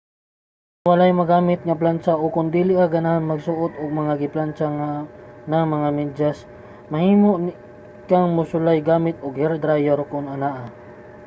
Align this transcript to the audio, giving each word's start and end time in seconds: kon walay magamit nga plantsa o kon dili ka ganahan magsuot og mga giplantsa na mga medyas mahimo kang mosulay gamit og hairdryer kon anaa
kon 0.81 0.85
walay 0.91 1.11
magamit 1.19 1.59
nga 1.63 1.79
plantsa 1.81 2.13
o 2.23 2.25
kon 2.35 2.47
dili 2.55 2.73
ka 2.79 2.85
ganahan 2.93 3.29
magsuot 3.29 3.73
og 3.81 3.97
mga 3.99 4.13
giplantsa 4.21 4.67
na 5.49 5.59
mga 5.73 5.89
medyas 5.99 6.37
mahimo 6.91 7.29
kang 8.09 8.27
mosulay 8.35 8.79
gamit 8.89 9.17
og 9.25 9.33
hairdryer 9.39 9.99
kon 10.11 10.25
anaa 10.35 10.63